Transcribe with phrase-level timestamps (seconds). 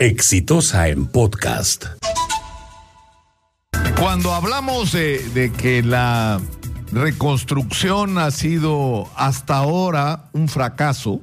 [0.00, 1.84] Exitosa en podcast.
[3.98, 6.40] Cuando hablamos de, que la
[6.90, 11.20] reconstrucción ha sido hasta ahora un fracaso,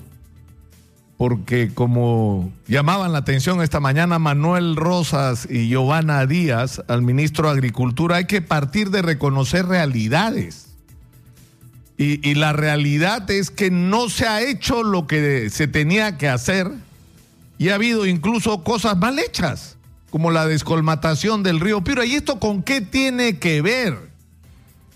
[1.17, 7.54] porque como llamaban la atención esta mañana Manuel Rosas y Giovanna Díaz al ministro de
[7.54, 10.68] Agricultura, hay que partir de reconocer realidades.
[11.98, 16.71] Y, la realidad es que no se ha hecho lo que se tenía que hacer
[17.57, 19.77] y ha habido incluso cosas mal hechas,
[20.09, 22.05] como la descolmatación del río Piura.
[22.05, 24.11] ¿Y esto con qué tiene que ver?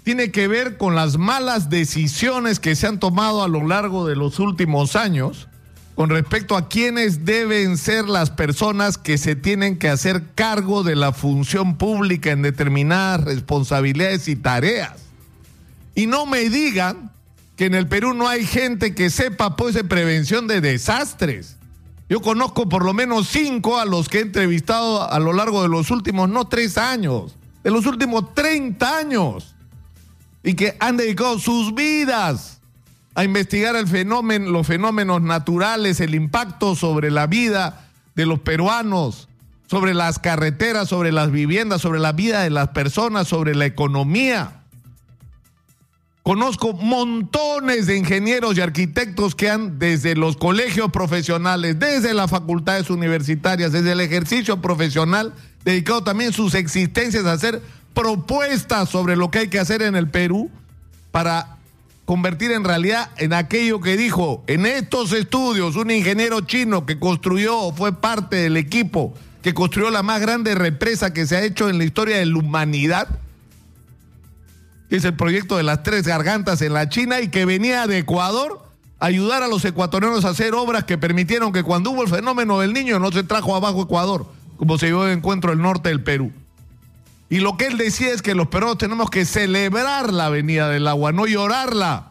[0.03, 4.15] Tiene que ver con las malas decisiones que se han tomado a lo largo de
[4.15, 5.47] los últimos años
[5.95, 10.95] con respecto a quiénes deben ser las personas que se tienen que hacer cargo de
[10.95, 14.93] la función pública en determinadas responsabilidades y tareas.
[15.93, 17.11] Y no me digan
[17.55, 21.57] que en el Perú no hay gente que sepa pues de prevención de desastres.
[22.11, 25.69] Yo conozco por lo menos cinco a los que he entrevistado a lo largo de
[25.69, 29.55] los últimos, no tres años, de los últimos 30 años.
[30.43, 32.59] Y que han dedicado sus vidas
[33.15, 39.29] a investigar el fenómeno, los fenómenos naturales, el impacto sobre la vida de los peruanos,
[39.67, 44.60] sobre las carreteras, sobre las viviendas, sobre la vida de las personas, sobre la economía.
[46.23, 52.91] Conozco montones de ingenieros y arquitectos que han desde los colegios profesionales, desde las facultades
[52.91, 55.33] universitarias, desde el ejercicio profesional,
[55.65, 57.61] dedicado también sus existencias a hacer
[57.95, 60.51] propuestas sobre lo que hay que hacer en el Perú
[61.11, 61.57] para
[62.05, 67.57] convertir en realidad en aquello que dijo en estos estudios un ingeniero chino que construyó
[67.57, 71.69] o fue parte del equipo que construyó la más grande represa que se ha hecho
[71.69, 73.07] en la historia de la humanidad
[74.95, 78.67] es el proyecto de las tres gargantas en la China y que venía de Ecuador
[78.99, 82.59] a ayudar a los ecuatorianos a hacer obras que permitieron que cuando hubo el fenómeno
[82.59, 84.25] del niño no se trajo abajo Ecuador,
[84.57, 86.31] como se llevó de encuentro el norte del Perú.
[87.29, 90.85] Y lo que él decía es que los peruanos tenemos que celebrar la venida del
[90.85, 92.09] agua, no llorarla.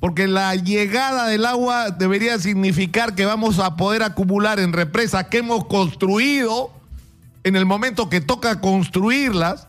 [0.00, 5.38] Porque la llegada del agua debería significar que vamos a poder acumular en represas que
[5.38, 6.70] hemos construido
[7.44, 9.68] en el momento que toca construirlas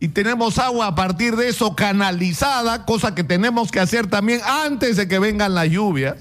[0.00, 4.96] y tenemos agua a partir de eso canalizada, cosa que tenemos que hacer también antes
[4.96, 6.16] de que vengan las lluvias,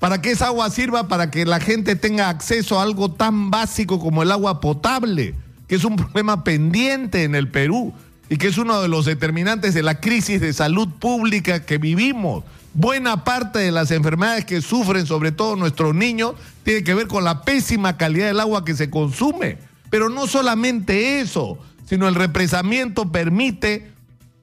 [0.00, 4.00] para que esa agua sirva para que la gente tenga acceso a algo tan básico
[4.00, 5.34] como el agua potable,
[5.68, 7.94] que es un problema pendiente en el Perú
[8.28, 12.44] y que es uno de los determinantes de la crisis de salud pública que vivimos.
[12.74, 17.24] Buena parte de las enfermedades que sufren, sobre todo nuestros niños, tiene que ver con
[17.24, 19.58] la pésima calidad del agua que se consume.
[19.88, 23.90] Pero no solamente eso, sino el represamiento permite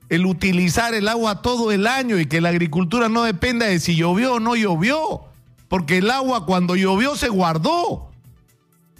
[0.09, 3.96] el utilizar el agua todo el año y que la agricultura no dependa de si
[3.96, 5.26] llovió o no llovió,
[5.68, 8.09] porque el agua cuando llovió se guardó.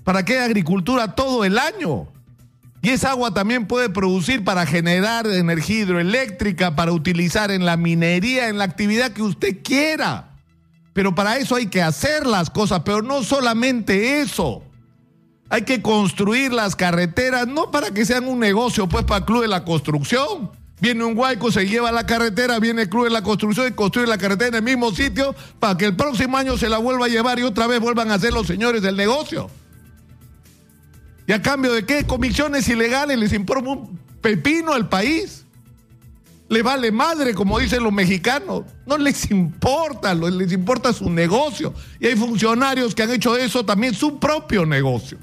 [0.04, 2.08] ¿Para qué agricultura todo el año?
[2.82, 8.50] Y esa agua también puede producir para generar energía hidroeléctrica, para utilizar en la minería,
[8.50, 10.32] en la actividad que usted quiera.
[10.92, 14.64] Pero para eso hay que hacer las cosas, pero no solamente eso.
[15.54, 19.44] Hay que construir las carreteras, no para que sean un negocio, pues para el club
[19.44, 20.50] de la construcción.
[20.82, 24.08] Viene un guayco, se lleva la carretera, viene el club de la construcción y construye
[24.08, 27.08] la carretera en el mismo sitio para que el próximo año se la vuelva a
[27.08, 29.48] llevar y otra vez vuelvan a ser los señores del negocio.
[31.28, 32.08] ¿Y a cambio de qué?
[32.08, 35.46] Comisiones ilegales, les importa un pepino al país.
[36.50, 38.64] Le vale madre, como dicen los mexicanos.
[38.88, 41.76] No les importa, les importa su negocio.
[42.00, 45.20] Y hay funcionarios que han hecho eso también su propio negocio.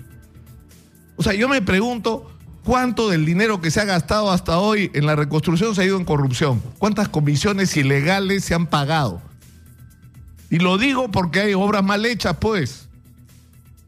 [1.20, 2.30] O sea, yo me pregunto
[2.64, 5.98] cuánto del dinero que se ha gastado hasta hoy en la reconstrucción se ha ido
[5.98, 6.62] en corrupción.
[6.78, 9.20] ¿Cuántas comisiones ilegales se han pagado?
[10.48, 12.88] Y lo digo porque hay obras mal hechas, pues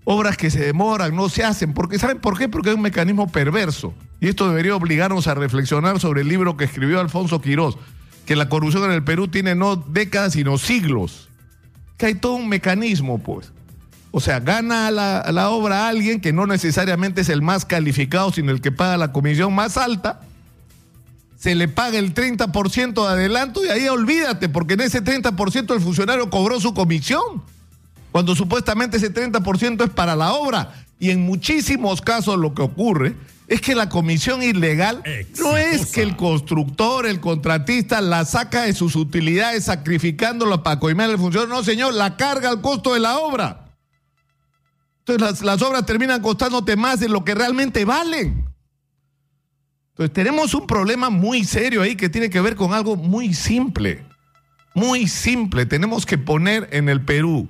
[0.05, 1.73] obras que se demoran, no se hacen.
[1.73, 2.51] Porque, ¿Saben por qué?
[2.51, 3.95] Porque hay un mecanismo perverso.
[4.21, 7.79] Y esto debería obligarnos a reflexionar sobre el libro que escribió Alfonso Quirós,
[8.27, 11.31] que la corrupción en el Perú tiene no décadas, sino siglos.
[11.97, 13.55] Que hay todo un mecanismo, pues.
[14.13, 18.31] O sea, gana la, la obra a alguien que no necesariamente es el más calificado,
[18.31, 20.21] sino el que paga la comisión más alta.
[21.39, 25.81] Se le paga el 30% de adelanto y ahí olvídate, porque en ese 30% el
[25.81, 27.43] funcionario cobró su comisión
[28.13, 30.75] cuando supuestamente ese 30% es para la obra.
[31.01, 33.17] Y en muchísimos casos lo que ocurre
[33.49, 35.03] es que la comisión ilegal
[35.41, 41.11] no es que el constructor, el contratista la saca de sus utilidades sacrificándola para coimear
[41.11, 41.55] el funcionario.
[41.55, 43.62] No, señor, la carga al costo de la obra.
[45.07, 48.45] Entonces las, obras terminan costándote más de lo que realmente valen.
[49.91, 54.05] Entonces tenemos un problema muy serio ahí que tiene que ver con algo muy simple.
[54.75, 55.67] Muy simple.
[55.67, 57.49] Tenemos que poner en el Perú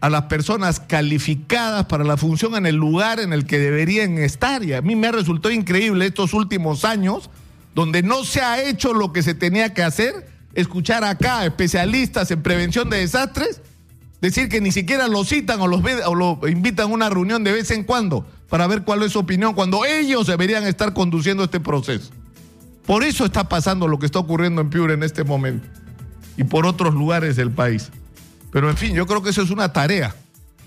[0.00, 4.64] a las personas calificadas para la función en el lugar en el que deberían estar.
[4.64, 7.30] Y a mí me ha resultado increíble estos últimos años,
[7.74, 12.42] donde no se ha hecho lo que se tenía que hacer, escuchar acá especialistas en
[12.42, 13.60] prevención de desastres,
[14.20, 17.70] decir que ni siquiera lo citan o, los lo invitan a una reunión de vez
[17.70, 22.10] en cuando para ver cuál es su opinión, cuando ellos deberían estar conduciendo este proceso.
[22.84, 25.66] Por eso está pasando lo que está ocurriendo en Piura en este momento
[26.36, 27.90] y por otros lugares del país.
[28.50, 30.14] Pero en fin, yo creo que eso es una tarea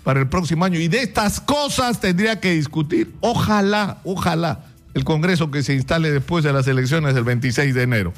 [0.04, 0.78] para el próximo año.
[0.78, 6.44] Y de estas cosas tendría que discutir, ojalá, ojalá, el Congreso que se instale después
[6.44, 8.12] de las elecciones del 26 de enero.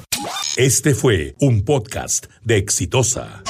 [0.55, 3.43] Este fue un podcast de Exitosa.